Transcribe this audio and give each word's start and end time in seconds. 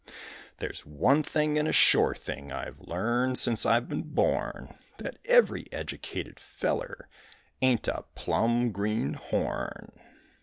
There's 0.57 0.83
one 0.83 1.21
thing 1.21 1.59
and 1.59 1.67
a 1.67 1.71
shore 1.71 2.15
thing 2.15 2.51
I've 2.51 2.79
learned 2.79 3.37
since 3.37 3.67
I've 3.67 3.87
been 3.87 4.01
born, 4.01 4.75
That 4.97 5.19
every 5.25 5.67
educated 5.71 6.39
feller 6.39 7.07
ain't 7.61 7.87
a 7.87 8.05
plumb 8.15 8.71
greenhorn. 8.71 9.91